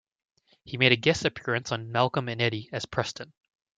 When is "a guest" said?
0.93-1.25